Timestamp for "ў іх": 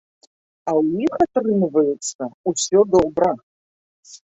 0.79-1.13